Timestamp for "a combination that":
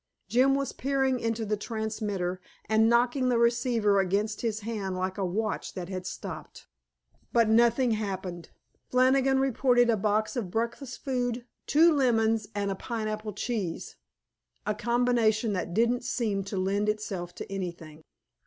14.65-15.71